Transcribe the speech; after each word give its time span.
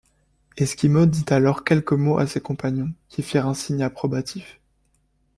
Esquimaude 0.57 1.11
dit 1.11 1.25
alors 1.31 1.63
quelques 1.63 1.91
mots 1.93 2.17
à 2.17 2.25
ses 2.25 2.41
compagnons, 2.41 2.91
qui 3.07 3.21
firent 3.21 3.45
un 3.45 3.53
signe 3.53 3.83
approbatif. 3.83 4.59